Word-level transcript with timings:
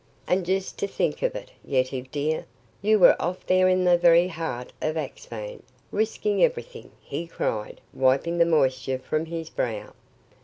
And 0.27 0.47
just 0.47 0.79
to 0.79 0.87
think 0.87 1.21
of 1.21 1.35
it, 1.35 1.51
Yetive, 1.63 2.09
dear, 2.09 2.47
you 2.81 2.97
were 2.97 3.15
off 3.21 3.45
there 3.45 3.67
in 3.67 3.83
the 3.83 3.99
very 3.99 4.27
heart 4.29 4.73
of 4.81 4.97
Axphain, 4.97 5.61
risking 5.91 6.43
everything," 6.43 6.89
he 6.99 7.27
cried, 7.27 7.79
wiping 7.93 8.39
the 8.39 8.45
moisture 8.47 8.97
from 8.97 9.25
his 9.27 9.51
brow. 9.51 9.93